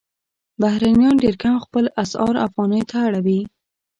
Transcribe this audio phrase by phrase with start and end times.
[0.61, 3.41] بهرنیان ډېر کم خپل اسعار افغانیو ته اړوي.